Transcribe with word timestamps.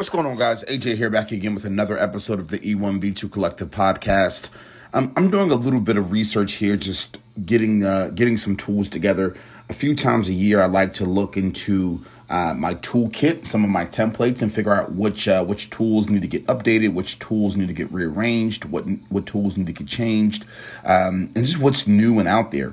What's 0.00 0.08
going 0.08 0.24
on, 0.24 0.36
guys? 0.36 0.64
AJ 0.64 0.96
here 0.96 1.10
back 1.10 1.30
again 1.30 1.54
with 1.54 1.66
another 1.66 1.98
episode 1.98 2.40
of 2.40 2.48
the 2.48 2.58
E1B2 2.60 3.30
Collective 3.30 3.70
podcast. 3.70 4.48
I'm 4.94 5.30
doing 5.30 5.50
a 5.50 5.56
little 5.56 5.82
bit 5.82 5.98
of 5.98 6.10
research 6.10 6.54
here, 6.54 6.78
just 6.78 7.18
getting 7.44 7.84
uh, 7.84 8.08
getting 8.14 8.38
some 8.38 8.56
tools 8.56 8.88
together. 8.88 9.36
A 9.68 9.74
few 9.74 9.94
times 9.94 10.30
a 10.30 10.32
year, 10.32 10.62
I 10.62 10.64
like 10.64 10.94
to 10.94 11.04
look 11.04 11.36
into 11.36 12.02
uh, 12.30 12.54
my 12.54 12.76
toolkit, 12.76 13.46
some 13.46 13.62
of 13.62 13.68
my 13.68 13.84
templates, 13.84 14.40
and 14.40 14.50
figure 14.50 14.72
out 14.72 14.92
which 14.92 15.28
uh, 15.28 15.44
which 15.44 15.68
tools 15.68 16.08
need 16.08 16.22
to 16.22 16.28
get 16.28 16.46
updated, 16.46 16.94
which 16.94 17.18
tools 17.18 17.54
need 17.54 17.68
to 17.68 17.74
get 17.74 17.92
rearranged, 17.92 18.64
what 18.64 18.84
what 19.10 19.26
tools 19.26 19.58
need 19.58 19.66
to 19.66 19.74
get 19.74 19.86
changed, 19.86 20.46
um, 20.82 21.30
and 21.34 21.44
just 21.44 21.58
what's 21.58 21.86
new 21.86 22.18
and 22.18 22.26
out 22.26 22.52
there. 22.52 22.72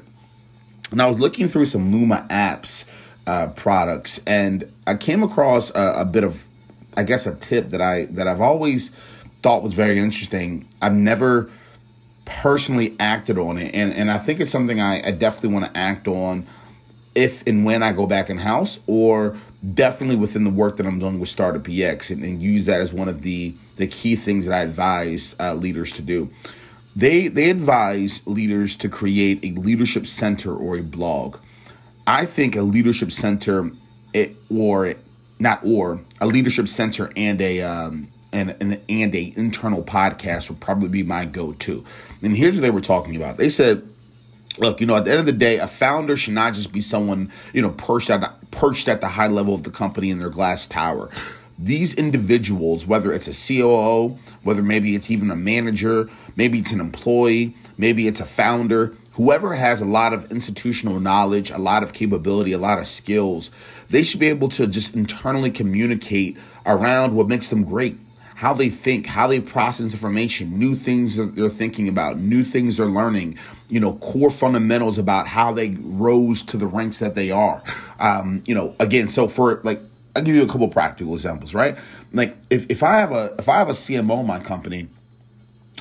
And 0.91 1.01
I 1.01 1.07
was 1.07 1.19
looking 1.19 1.49
through 1.49 1.65
some 1.65 1.91
Luma 1.91 2.25
apps 2.29 2.85
uh, 3.27 3.47
products, 3.47 4.21
and 4.25 4.71
I 4.87 4.95
came 4.95 5.23
across 5.23 5.71
a, 5.71 5.95
a 5.97 6.05
bit 6.05 6.23
of 6.23 6.47
I 6.97 7.03
guess 7.03 7.25
a 7.27 7.35
tip 7.35 7.69
that 7.69 7.81
I 7.81 8.05
that 8.05 8.27
I've 8.27 8.41
always 8.41 8.91
thought 9.41 9.63
was 9.63 9.73
very 9.73 9.99
interesting. 9.99 10.67
I've 10.81 10.93
never 10.95 11.49
personally 12.25 12.95
acted 12.99 13.37
on 13.37 13.57
it, 13.57 13.73
and 13.73 13.93
and 13.93 14.11
I 14.11 14.17
think 14.17 14.39
it's 14.39 14.51
something 14.51 14.81
I, 14.81 15.07
I 15.07 15.11
definitely 15.11 15.53
want 15.53 15.73
to 15.73 15.77
act 15.77 16.07
on 16.07 16.47
if 17.15 17.45
and 17.47 17.63
when 17.63 17.83
I 17.83 17.93
go 17.93 18.07
back 18.07 18.29
in 18.29 18.37
house, 18.37 18.79
or 18.87 19.37
definitely 19.73 20.15
within 20.15 20.43
the 20.43 20.49
work 20.49 20.77
that 20.77 20.85
I'm 20.85 20.99
doing 20.99 21.19
with 21.19 21.29
Startup 21.29 21.65
EX, 21.69 22.09
and, 22.09 22.23
and 22.23 22.41
use 22.41 22.65
that 22.65 22.81
as 22.81 22.91
one 22.91 23.07
of 23.07 23.21
the 23.21 23.55
the 23.77 23.87
key 23.87 24.15
things 24.15 24.47
that 24.47 24.55
I 24.55 24.61
advise 24.61 25.35
uh, 25.39 25.53
leaders 25.53 25.91
to 25.93 26.01
do. 26.01 26.29
They 26.95 27.27
they 27.27 27.51
advise 27.51 28.25
leaders 28.25 28.75
to 28.77 28.89
create 28.89 29.39
a 29.43 29.59
leadership 29.59 30.07
center 30.07 30.53
or 30.53 30.77
a 30.77 30.83
blog. 30.83 31.37
I 32.07 32.25
think 32.25 32.55
a 32.55 32.61
leadership 32.61 33.11
center 33.11 33.69
it, 34.13 34.35
or 34.49 34.93
not 35.39 35.59
or 35.63 36.01
a 36.19 36.27
leadership 36.27 36.67
center 36.67 37.11
and 37.15 37.41
a 37.41 37.61
um, 37.61 38.07
and, 38.31 38.55
and 38.59 38.81
and 38.89 39.15
a 39.15 39.33
internal 39.35 39.83
podcast 39.83 40.49
would 40.49 40.59
probably 40.59 40.89
be 40.89 41.03
my 41.03 41.25
go-to. 41.25 41.83
And 42.21 42.35
here's 42.35 42.55
what 42.55 42.61
they 42.61 42.71
were 42.71 42.81
talking 42.81 43.15
about. 43.15 43.37
They 43.37 43.49
said, 43.49 43.87
"Look, 44.57 44.81
you 44.81 44.87
know, 44.87 44.95
at 44.95 45.05
the 45.05 45.11
end 45.11 45.19
of 45.19 45.25
the 45.25 45.31
day, 45.31 45.57
a 45.57 45.67
founder 45.67 46.17
should 46.17 46.33
not 46.33 46.53
just 46.53 46.71
be 46.71 46.81
someone 46.81 47.31
you 47.53 47.61
know 47.61 47.69
perched 47.71 48.09
at 48.09 48.51
perched 48.51 48.87
at 48.87 49.01
the 49.01 49.09
high 49.09 49.27
level 49.27 49.53
of 49.53 49.63
the 49.63 49.71
company 49.71 50.09
in 50.09 50.19
their 50.19 50.29
glass 50.29 50.65
tower." 50.65 51.09
These 51.59 51.95
individuals, 51.95 52.85
whether 52.85 53.11
it's 53.11 53.27
a 53.27 53.33
COO, 53.33 54.19
whether 54.43 54.61
maybe 54.61 54.93
it's 54.95 55.09
even 55.09 55.31
a 55.31 55.35
manager, 55.35 56.07
maybe 56.35 56.59
it's 56.59 56.71
an 56.71 56.79
employee, 56.79 57.55
maybe 57.79 58.07
it's 58.07 58.19
a 58.19 58.27
founder, 58.27 58.95
whoever 59.17 59.55
has 59.55 59.81
a 59.81 59.85
lot 59.85 60.13
of 60.13 60.31
institutional 60.31 60.99
knowledge, 60.99 61.49
a 61.49 61.57
lot 61.57 61.81
of 61.83 61.91
capability, 61.91 62.51
a 62.51 62.57
lot 62.57 62.77
of 62.77 62.85
skills, 62.85 63.49
they 63.89 64.03
should 64.03 64.19
be 64.19 64.27
able 64.27 64.47
to 64.47 64.67
just 64.67 64.95
internally 64.95 65.49
communicate 65.49 66.37
around 66.65 67.15
what 67.15 67.27
makes 67.27 67.49
them 67.49 67.63
great. 67.63 67.97
How 68.35 68.53
they 68.53 68.69
think, 68.69 69.07
how 69.07 69.25
they 69.25 69.41
process 69.41 69.93
information, 69.93 70.59
new 70.59 70.75
things 70.75 71.15
they're 71.15 71.49
thinking 71.49 71.89
about, 71.89 72.19
new 72.19 72.43
things 72.43 72.77
they're 72.77 72.85
learning, 72.85 73.39
you 73.67 73.79
know, 73.79 73.93
core 73.93 74.29
fundamentals 74.29 74.99
about 74.99 75.25
how 75.25 75.51
they 75.51 75.75
rose 75.79 76.43
to 76.43 76.57
the 76.57 76.67
ranks 76.67 76.99
that 76.99 77.15
they 77.15 77.31
are. 77.31 77.63
Um, 77.99 78.43
you 78.45 78.53
know, 78.53 78.75
again, 78.79 79.09
so 79.09 79.27
for 79.27 79.59
like, 79.63 79.81
I'll 80.15 80.21
give 80.21 80.35
you 80.35 80.43
a 80.43 80.47
couple 80.47 80.67
practical 80.67 81.15
examples, 81.15 81.55
right? 81.55 81.79
Like 82.13 82.37
if, 82.51 82.67
if 82.69 82.83
I 82.83 82.97
have 82.97 83.11
a 83.11 83.33
if 83.39 83.49
I 83.49 83.55
have 83.55 83.69
a 83.69 83.73
CMO 83.73 84.19
in 84.19 84.27
my 84.27 84.39
company, 84.39 84.87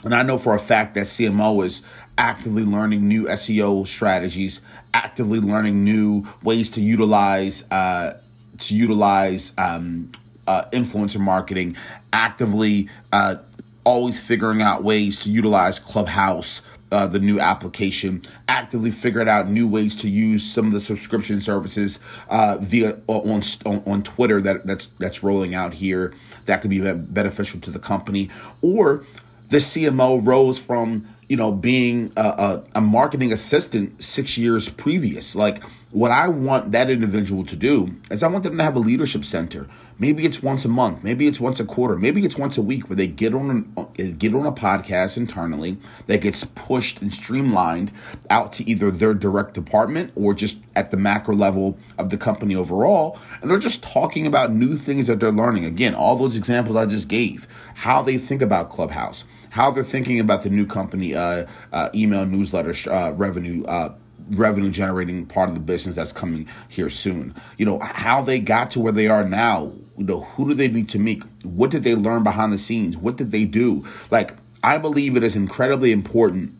and 0.07 0.15
I 0.15 0.23
know 0.23 0.39
for 0.39 0.55
a 0.55 0.59
fact 0.61 0.95
that 0.95 1.07
CMO 1.07 1.65
is 1.65 1.83
actively 2.17 2.65
learning 2.65 3.09
new 3.09 3.25
SEO 3.25 3.85
strategies, 3.87 4.61
actively 4.95 5.41
learning 5.41 5.83
new 5.83 6.27
ways 6.45 6.71
to 6.71 6.81
utilize 6.81 7.69
uh, 7.73 8.19
to 8.59 8.75
utilize 8.77 9.53
um, 9.59 10.13
uh, 10.47 10.63
influencer 10.73 11.19
marketing, 11.19 11.77
actively 12.13 12.89
uh, 13.13 13.35
always 13.83 14.21
figuring 14.25 14.63
out 14.63 14.85
ways 14.85 15.19
to 15.21 15.31
utilize 15.31 15.79
Clubhouse. 15.79 16.63
Uh, 16.93 17.05
the 17.05 17.19
new 17.19 17.41
application, 17.41 18.23
actively 18.47 18.93
figuring 18.93 19.29
out 19.29 19.49
new 19.49 19.67
ways 19.67 19.97
to 19.97 20.09
use 20.09 20.45
some 20.45 20.69
of 20.69 20.73
the 20.73 20.79
subscription 20.81 21.41
services 21.41 21.99
uh, 22.31 22.57
via 22.61 22.93
on, 23.09 23.43
on, 23.67 23.83
on 23.85 24.03
Twitter 24.05 24.41
that 24.41 24.65
that's 24.69 24.87
that's 25.01 25.25
rolling 25.25 25.53
out 25.53 25.75
here 25.75 26.15
that 26.47 26.63
could 26.63 26.71
be 26.71 26.81
beneficial 26.93 27.61
to 27.61 27.71
the 27.71 27.79
company, 27.81 28.31
or 28.63 29.05
the 29.49 29.59
CMO 29.59 30.25
rose 30.25 30.59
from 30.59 31.07
you 31.29 31.37
know 31.37 31.53
being 31.53 32.13
a, 32.17 32.21
a, 32.21 32.65
a, 32.77 32.81
marketing 32.81 33.33
assistant 33.33 34.01
six 34.03 34.39
years 34.39 34.69
previous. 34.69 35.35
Like 35.35 35.63
what 35.91 36.11
I 36.11 36.29
want 36.29 36.73
that 36.73 36.91
individual 36.91 37.45
to 37.45 37.57
do 37.57 37.95
is 38.11 38.23
I 38.23 38.29
want 38.29 38.45
them 38.45 38.57
to 38.59 38.63
have 38.63 38.77
a 38.77 38.81
leadership 38.81 39.25
center. 39.25 39.67
Maybe 39.99 40.27
it's 40.27 40.43
once 40.43 40.65
a 40.67 40.69
month, 40.69 41.03
maybe 41.03 41.27
it's 41.27 41.41
once 41.41 41.59
a 41.59 41.65
quarter, 41.65 41.97
maybe 41.97 42.23
it's 42.25 42.37
once 42.37 42.59
a 42.59 42.63
week 42.63 42.91
where 42.91 42.97
they 42.97 43.07
get 43.07 43.35
on 43.35 43.73
uh, 43.77 43.85
get 44.19 44.35
on 44.35 44.45
a 44.45 44.53
podcast 44.53 45.17
internally 45.17 45.79
that 46.07 46.21
gets 46.21 46.45
pushed 46.45 47.01
and 47.01 47.13
streamlined 47.13 47.91
out 48.29 48.53
to 48.55 48.69
either 48.69 48.91
their 48.91 49.15
direct 49.15 49.55
department 49.55 50.13
or 50.15 50.35
just 50.35 50.61
at 50.75 50.91
the 50.91 50.99
macro 50.99 51.35
level 51.35 51.79
of 51.99 52.11
the 52.11 52.19
company 52.19 52.55
overall, 52.55 53.19
and 53.41 53.51
they're 53.51 53.59
just 53.59 53.83
talking 53.83 54.27
about 54.27 54.53
new 54.53 54.77
things 54.77 55.07
that 55.07 55.19
they're 55.19 55.33
learning. 55.33 55.65
Again, 55.65 55.95
all 55.95 56.15
those 56.15 56.37
examples 56.37 56.77
I 56.77 56.85
just 56.85 57.09
gave, 57.09 57.49
how 57.77 58.03
they 58.03 58.19
think 58.19 58.43
about 58.43 58.69
Clubhouse 58.69 59.25
how 59.51 59.71
they're 59.71 59.85
thinking 59.85 60.21
about 60.21 60.43
the 60.43 60.51
new 60.51 60.67
company 60.67 61.15
uh, 61.15 61.47
uh, 61.73 61.89
email 61.95 62.27
newsletter 62.27 62.75
uh, 62.91 63.13
revenue 63.13 63.65
uh, 63.65 63.95
revenue 64.31 64.71
generating 64.71 65.27
part 65.27 65.49
of 65.49 65.55
the 65.55 65.61
business 65.61 65.95
that's 65.95 66.13
coming 66.13 66.49
here 66.69 66.91
soon. 66.91 67.35
You 67.59 67.67
know, 67.67 67.79
how 67.79 68.23
they 68.23 68.39
got 68.39 68.71
to 68.73 68.81
where 68.81 68.93
they 68.93 69.09
are 69.09 69.25
now. 69.25 69.73
You 69.97 70.05
know, 70.05 70.21
who 70.21 70.49
do 70.49 70.55
they 70.55 70.69
need 70.69 70.89
to 70.91 70.99
meet? 70.99 71.23
What 71.43 71.71
did 71.71 71.85
they 71.85 71.95
learn 71.95 72.23
behind 72.23 72.53
the 72.53 72.59
scenes? 72.59 72.97
What 72.97 73.17
did 73.17 73.31
they 73.31 73.45
do? 73.45 73.85
Like, 74.11 74.35
I 74.63 74.79
believe 74.79 75.17
it 75.17 75.23
is 75.23 75.37
incredibly 75.37 75.93
important 75.93 76.53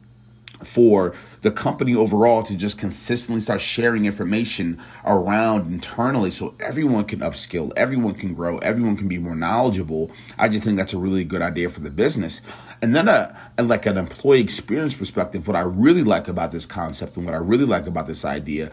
for 0.65 1.15
the 1.43 1.51
company 1.51 1.95
overall 1.95 2.43
to 2.43 2.57
just 2.57 2.79
consistently 2.79 3.41
start 3.41 3.61
sharing 3.61 4.07
information 4.07 4.81
around 5.05 5.73
internally 5.73 6.31
so 6.31 6.55
everyone 6.61 7.05
can 7.05 7.21
upskill, 7.21 7.73
everyone 7.77 8.15
can 8.15 8.35
grow, 8.35 8.59
everyone 8.59 8.97
can 8.97 9.09
be 9.09 9.19
more 9.19 9.37
knowledgeable. 9.37 10.11
I 10.39 10.49
just 10.49 10.65
think 10.65 10.79
that's 10.79 10.95
a 10.95 10.99
really 10.99 11.25
good 11.25 11.43
idea 11.43 11.69
for 11.69 11.81
the 11.81 11.91
business. 11.91 12.41
And 12.83 12.95
then, 12.95 13.09
a, 13.09 13.37
uh, 13.59 13.65
like 13.65 13.87
an 13.87 13.97
employee 13.97 14.41
experience 14.41 14.95
perspective, 14.95 15.47
what 15.47 15.57
I 15.57 15.61
really 15.61 16.03
like 16.03 16.29
about 16.29 16.53
this 16.53 16.67
concept 16.67 17.17
and 17.17 17.25
what 17.25 17.35
I 17.35 17.39
really 17.39 17.65
like 17.65 17.87
about 17.87 18.07
this 18.07 18.25
idea 18.25 18.71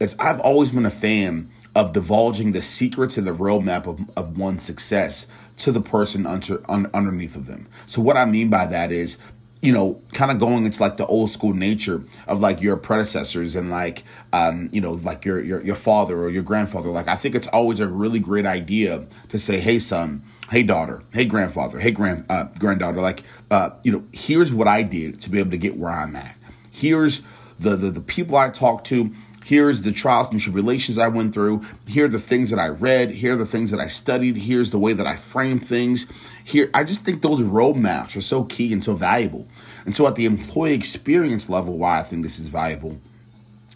is 0.00 0.16
I've 0.18 0.40
always 0.40 0.70
been 0.70 0.86
a 0.86 0.90
fan 0.90 1.50
of 1.74 1.92
divulging 1.92 2.52
the 2.52 2.62
secrets 2.62 3.18
and 3.18 3.26
the 3.26 3.34
roadmap 3.34 3.86
of, 3.86 4.00
of 4.16 4.38
one's 4.38 4.62
success 4.62 5.26
to 5.58 5.72
the 5.72 5.80
person 5.80 6.26
under, 6.26 6.62
un, 6.70 6.90
underneath 6.94 7.36
of 7.36 7.46
them. 7.46 7.68
So, 7.86 8.00
what 8.02 8.16
I 8.16 8.24
mean 8.24 8.48
by 8.50 8.66
that 8.66 8.92
is 8.92 9.18
you 9.62 9.72
know, 9.72 10.00
kind 10.12 10.30
of 10.30 10.38
going 10.38 10.64
into 10.64 10.80
like 10.80 10.96
the 10.96 11.06
old 11.06 11.30
school 11.30 11.54
nature 11.54 12.02
of 12.28 12.40
like 12.40 12.60
your 12.62 12.76
predecessors 12.76 13.56
and 13.56 13.70
like, 13.70 14.04
um, 14.32 14.68
you 14.72 14.80
know, 14.80 14.92
like 14.92 15.24
your, 15.24 15.42
your 15.42 15.62
your 15.64 15.74
father 15.74 16.18
or 16.20 16.30
your 16.30 16.42
grandfather. 16.42 16.88
Like, 16.88 17.08
I 17.08 17.16
think 17.16 17.34
it's 17.34 17.48
always 17.48 17.80
a 17.80 17.88
really 17.88 18.20
great 18.20 18.46
idea 18.46 19.06
to 19.28 19.38
say, 19.38 19.58
"Hey, 19.58 19.78
son, 19.78 20.22
hey, 20.50 20.62
daughter, 20.62 21.02
hey, 21.12 21.24
grandfather, 21.24 21.80
hey, 21.80 21.90
grand 21.90 22.26
uh, 22.28 22.44
granddaughter." 22.58 23.00
Like, 23.00 23.22
uh, 23.50 23.70
you 23.82 23.92
know, 23.92 24.04
here's 24.12 24.52
what 24.52 24.68
I 24.68 24.82
did 24.82 25.20
to 25.22 25.30
be 25.30 25.38
able 25.38 25.50
to 25.52 25.58
get 25.58 25.76
where 25.76 25.90
I'm 25.90 26.14
at. 26.16 26.36
Here's 26.70 27.22
the 27.58 27.76
the, 27.76 27.90
the 27.90 28.00
people 28.00 28.36
I 28.36 28.50
talked 28.50 28.86
to 28.88 29.10
Here's 29.46 29.82
the 29.82 29.92
trials 29.92 30.26
and 30.32 30.40
tribulations 30.40 30.98
I 30.98 31.06
went 31.06 31.32
through. 31.32 31.64
Here 31.86 32.06
are 32.06 32.08
the 32.08 32.18
things 32.18 32.50
that 32.50 32.58
I 32.58 32.66
read. 32.66 33.12
Here 33.12 33.34
are 33.34 33.36
the 33.36 33.46
things 33.46 33.70
that 33.70 33.78
I 33.78 33.86
studied. 33.86 34.36
Here's 34.36 34.72
the 34.72 34.78
way 34.80 34.92
that 34.92 35.06
I 35.06 35.14
framed 35.14 35.64
things. 35.64 36.08
Here, 36.42 36.68
I 36.74 36.82
just 36.82 37.04
think 37.04 37.22
those 37.22 37.42
roadmaps 37.42 38.16
are 38.16 38.22
so 38.22 38.42
key 38.42 38.72
and 38.72 38.82
so 38.82 38.94
valuable. 38.94 39.46
And 39.84 39.94
so, 39.94 40.04
at 40.08 40.16
the 40.16 40.24
employee 40.24 40.74
experience 40.74 41.48
level, 41.48 41.78
why 41.78 42.00
I 42.00 42.02
think 42.02 42.24
this 42.24 42.40
is 42.40 42.48
valuable 42.48 42.98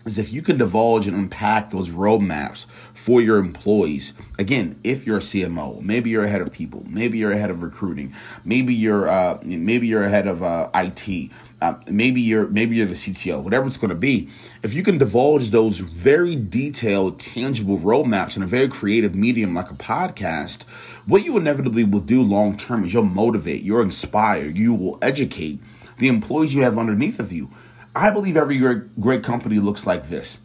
is 0.05 0.19
if 0.19 0.33
you 0.33 0.43
can 0.43 0.57
divulge 0.57 1.07
and 1.07 1.17
unpack 1.17 1.71
those 1.71 1.91
roadmaps 1.91 2.67
for 2.95 3.21
your 3.21 3.39
employees. 3.39 4.15
Again, 4.39 4.79
if 4.83 5.07
you're 5.07 5.19
a 5.19 5.21
CMO, 5.21 5.83
maybe 5.83 6.11
you're 6.11 6.25
ahead 6.25 6.41
of 6.41 6.53
people, 6.53 6.85
maybe 6.89 7.19
you're 7.19 7.33
ahead 7.33 7.51
of 7.51 7.63
recruiting, 7.63 8.15
maybe 8.45 8.75
you're 8.75 9.09
uh, 9.09 9.39
maybe 9.43 9.87
you're 9.87 10.03
ahead 10.03 10.27
of 10.27 10.43
uh, 10.43 10.71
IT 10.75 11.31
uh, 11.61 11.75
maybe 11.89 12.21
you're 12.21 12.49
maybe 12.49 12.77
you're 12.77 12.87
the 12.87 12.95
CTO, 12.95 13.43
whatever 13.43 13.67
it's 13.67 13.77
going 13.77 13.91
to 13.91 13.95
be. 13.95 14.29
If 14.63 14.73
you 14.73 14.83
can 14.83 14.97
divulge 14.97 15.51
those 15.51 15.79
very 15.79 16.35
detailed, 16.35 17.21
tangible 17.21 17.79
roadmaps 17.79 18.37
in 18.37 18.43
a 18.43 18.47
very 18.47 18.69
creative 18.69 19.15
medium 19.15 19.55
like 19.55 19.71
a 19.71 19.75
podcast, 19.75 20.63
what 21.07 21.25
you 21.25 21.37
inevitably 21.37 21.85
will 21.85 22.01
do 22.01 22.23
long 22.23 22.57
term 22.57 22.85
is 22.85 22.95
you'll 22.95 23.03
motivate, 23.03 23.63
you'll 23.63 23.83
inspire, 23.83 24.49
you 24.49 24.73
will 24.73 24.99
educate 25.03 25.61
the 25.99 26.09
employees 26.09 26.55
you 26.55 26.63
have 26.63 26.79
underneath 26.79 27.21
of 27.21 27.31
you. 27.31 27.51
I 27.95 28.11
believe 28.11 28.37
every 28.37 28.59
great 29.01 29.23
company 29.23 29.59
looks 29.59 29.87
like 29.87 30.09
this. 30.09 30.41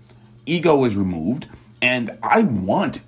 Ego 0.45 0.83
is 0.83 0.95
removed, 0.95 1.47
and 1.81 2.17
I 2.23 2.41
want 2.41 3.01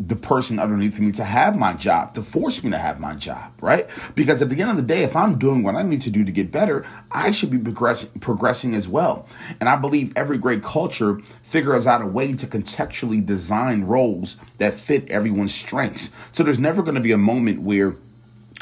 the 0.00 0.16
person 0.16 0.58
underneath 0.58 0.98
me 0.98 1.12
to 1.12 1.22
have 1.22 1.56
my 1.56 1.72
job, 1.72 2.14
to 2.14 2.20
force 2.22 2.64
me 2.64 2.70
to 2.70 2.78
have 2.78 2.98
my 2.98 3.14
job, 3.14 3.52
right? 3.60 3.86
Because 4.14 4.42
at 4.42 4.50
the 4.50 4.60
end 4.60 4.70
of 4.70 4.76
the 4.76 4.82
day, 4.82 5.04
if 5.04 5.14
I'm 5.14 5.38
doing 5.38 5.62
what 5.62 5.76
I 5.76 5.82
need 5.82 6.00
to 6.02 6.10
do 6.10 6.24
to 6.24 6.32
get 6.32 6.50
better, 6.50 6.84
I 7.12 7.30
should 7.30 7.50
be 7.50 7.58
progressing, 7.58 8.10
progressing 8.20 8.74
as 8.74 8.88
well. 8.88 9.28
And 9.60 9.68
I 9.68 9.76
believe 9.76 10.12
every 10.16 10.36
great 10.36 10.64
culture 10.64 11.20
figures 11.42 11.86
out 11.86 12.02
a 12.02 12.06
way 12.06 12.32
to 12.32 12.46
contextually 12.46 13.24
design 13.24 13.84
roles 13.84 14.36
that 14.58 14.74
fit 14.74 15.08
everyone's 15.10 15.54
strengths. 15.54 16.10
So 16.32 16.42
there's 16.42 16.58
never 16.58 16.82
going 16.82 16.96
to 16.96 17.00
be 17.00 17.12
a 17.12 17.18
moment 17.18 17.62
where 17.62 17.94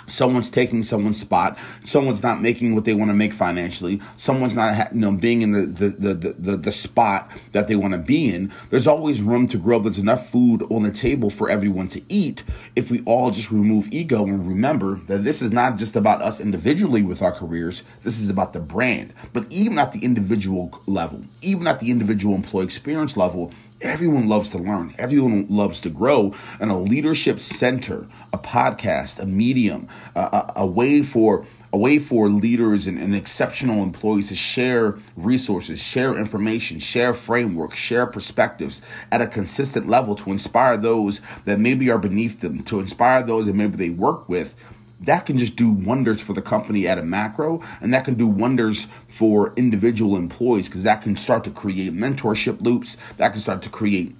someone's 0.06 0.50
taking 0.50 0.82
someone's 0.82 1.20
spot. 1.20 1.58
Someone's 1.84 2.22
not 2.22 2.40
making 2.40 2.74
what 2.74 2.84
they 2.84 2.94
want 2.94 3.10
to 3.10 3.14
make 3.14 3.32
financially. 3.32 4.00
Someone's 4.16 4.56
not 4.56 4.92
you 4.92 5.00
know 5.00 5.12
being 5.12 5.42
in 5.42 5.52
the 5.52 5.66
the 5.66 5.88
the, 6.12 6.32
the, 6.32 6.56
the 6.56 6.72
spot 6.72 7.30
that 7.52 7.68
they 7.68 7.76
want 7.76 7.92
to 7.92 7.98
be 7.98 8.34
in. 8.34 8.52
There's 8.70 8.86
always 8.86 9.22
room 9.22 9.46
to 9.48 9.58
grow. 9.58 9.78
There's 9.78 9.98
enough 9.98 10.30
food 10.30 10.62
on 10.70 10.82
the 10.82 10.90
table 10.90 11.30
for 11.30 11.50
everyone 11.50 11.88
to 11.88 12.02
eat 12.08 12.42
if 12.76 12.90
we 12.90 13.02
all 13.04 13.30
just 13.30 13.50
remove 13.50 13.88
ego 13.92 14.24
and 14.24 14.46
remember 14.46 14.96
that 15.06 15.24
this 15.24 15.42
is 15.42 15.52
not 15.52 15.76
just 15.76 15.96
about 15.96 16.22
us 16.22 16.40
individually 16.40 17.02
with 17.02 17.22
our 17.22 17.32
careers. 17.32 17.84
This 18.02 18.20
is 18.20 18.30
about 18.30 18.52
the 18.52 18.60
brand. 18.60 19.12
But 19.32 19.46
even 19.50 19.78
at 19.78 19.92
the 19.92 20.04
individual 20.04 20.80
level 20.86 21.24
even 21.40 21.66
at 21.66 21.80
the 21.80 21.90
individual 21.90 22.34
employee 22.34 22.64
experience 22.64 23.16
level 23.16 23.52
Everyone 23.82 24.28
loves 24.28 24.50
to 24.50 24.58
learn. 24.58 24.94
Everyone 24.96 25.46
loves 25.48 25.80
to 25.82 25.90
grow. 25.90 26.32
And 26.60 26.70
a 26.70 26.76
leadership 26.76 27.40
center, 27.40 28.06
a 28.32 28.38
podcast, 28.38 29.18
a 29.18 29.26
medium, 29.26 29.88
a, 30.14 30.20
a, 30.20 30.52
a 30.56 30.66
way 30.66 31.02
for 31.02 31.44
a 31.72 31.78
way 31.78 31.98
for 31.98 32.28
leaders 32.28 32.86
and, 32.86 32.98
and, 32.98 33.16
exceptional 33.16 33.82
employees 33.82 34.28
to 34.28 34.34
share 34.34 34.98
resources, 35.16 35.80
share 35.80 36.18
information, 36.18 36.78
share 36.78 37.14
frameworks, 37.14 37.78
share 37.78 38.06
perspectives 38.06 38.82
at 39.10 39.22
a 39.22 39.26
consistent 39.26 39.88
level 39.88 40.14
to 40.14 40.30
inspire 40.30 40.76
those 40.76 41.22
that 41.46 41.58
maybe 41.58 41.90
are 41.90 41.98
beneath 41.98 42.40
them, 42.40 42.62
to 42.64 42.78
inspire 42.78 43.22
those 43.22 43.46
that 43.46 43.54
maybe 43.54 43.76
they 43.76 43.88
work 43.88 44.28
with 44.28 44.54
that 45.02 45.26
can 45.26 45.38
just 45.38 45.56
do 45.56 45.70
wonders 45.70 46.20
for 46.20 46.32
the 46.32 46.42
company 46.42 46.86
at 46.86 46.98
a 46.98 47.02
macro 47.02 47.62
and 47.80 47.92
that 47.92 48.04
can 48.04 48.14
do 48.14 48.26
wonders 48.26 48.86
for 49.08 49.52
individual 49.56 50.16
employees 50.16 50.68
because 50.68 50.82
that 50.84 51.02
can 51.02 51.16
start 51.16 51.44
to 51.44 51.50
create 51.50 51.92
mentorship 51.94 52.60
loops 52.60 52.96
that 53.16 53.32
can 53.32 53.40
start 53.40 53.62
to 53.62 53.68
create 53.68 54.14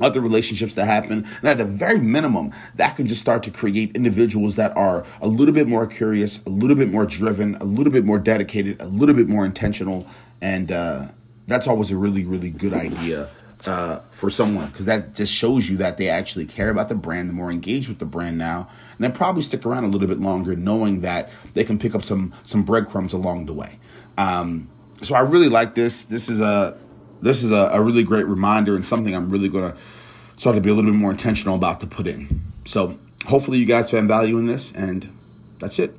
other 0.00 0.20
relationships 0.20 0.74
that 0.74 0.86
happen 0.86 1.26
and 1.40 1.48
at 1.48 1.60
a 1.60 1.64
very 1.64 1.98
minimum 1.98 2.52
that 2.74 2.96
can 2.96 3.06
just 3.06 3.20
start 3.20 3.42
to 3.42 3.50
create 3.50 3.94
individuals 3.94 4.56
that 4.56 4.74
are 4.76 5.04
a 5.20 5.28
little 5.28 5.54
bit 5.54 5.68
more 5.68 5.86
curious 5.86 6.44
a 6.46 6.50
little 6.50 6.76
bit 6.76 6.90
more 6.90 7.06
driven 7.06 7.54
a 7.56 7.64
little 7.64 7.92
bit 7.92 8.04
more 8.04 8.18
dedicated 8.18 8.80
a 8.80 8.86
little 8.86 9.14
bit 9.14 9.28
more 9.28 9.44
intentional 9.44 10.06
and 10.40 10.72
uh, 10.72 11.06
that's 11.46 11.66
always 11.66 11.90
a 11.90 11.96
really 11.96 12.24
really 12.24 12.50
good 12.50 12.72
idea 12.72 13.28
uh, 13.66 14.00
for 14.10 14.30
someone 14.30 14.66
because 14.66 14.86
that 14.86 15.14
just 15.14 15.32
shows 15.32 15.68
you 15.68 15.76
that 15.78 15.98
they 15.98 16.08
actually 16.08 16.46
care 16.46 16.70
about 16.70 16.88
the 16.88 16.94
brand, 16.94 17.28
the 17.28 17.32
more 17.32 17.50
engaged 17.50 17.88
with 17.88 17.98
the 17.98 18.04
brand 18.04 18.38
now, 18.38 18.68
and 18.96 19.04
they 19.04 19.10
probably 19.10 19.42
stick 19.42 19.66
around 19.66 19.84
a 19.84 19.88
little 19.88 20.08
bit 20.08 20.20
longer, 20.20 20.56
knowing 20.56 21.00
that 21.02 21.30
they 21.54 21.64
can 21.64 21.78
pick 21.78 21.94
up 21.94 22.02
some 22.02 22.32
some 22.44 22.62
breadcrumbs 22.62 23.12
along 23.12 23.46
the 23.46 23.52
way. 23.52 23.78
Um, 24.16 24.68
so 25.02 25.14
I 25.14 25.20
really 25.20 25.48
like 25.48 25.74
this. 25.74 26.04
This 26.04 26.28
is 26.28 26.40
a 26.40 26.76
this 27.22 27.42
is 27.42 27.52
a, 27.52 27.70
a 27.72 27.82
really 27.82 28.02
great 28.02 28.26
reminder 28.26 28.74
and 28.74 28.86
something 28.86 29.14
I'm 29.14 29.30
really 29.30 29.48
going 29.48 29.70
to 29.70 29.76
start 30.36 30.56
to 30.56 30.62
be 30.62 30.70
a 30.70 30.74
little 30.74 30.90
bit 30.90 30.96
more 30.96 31.10
intentional 31.10 31.54
about 31.54 31.80
to 31.80 31.86
put 31.86 32.06
in. 32.06 32.40
So 32.64 32.98
hopefully 33.26 33.58
you 33.58 33.66
guys 33.66 33.90
found 33.90 34.08
value 34.08 34.38
in 34.38 34.46
this, 34.46 34.72
and 34.72 35.10
that's 35.58 35.78
it. 35.78 35.94